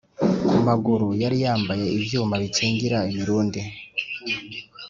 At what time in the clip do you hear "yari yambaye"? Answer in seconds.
1.21-1.85